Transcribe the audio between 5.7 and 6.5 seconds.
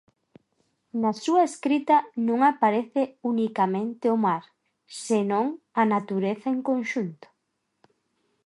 a natureza